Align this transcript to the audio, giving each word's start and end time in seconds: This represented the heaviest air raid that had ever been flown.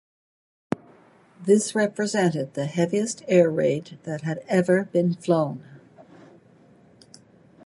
This 1.39 1.75
represented 1.75 2.55
the 2.55 2.65
heaviest 2.65 3.21
air 3.27 3.51
raid 3.51 3.99
that 4.01 4.21
had 4.21 4.43
ever 4.47 4.85
been 4.85 5.13
flown. 5.13 5.63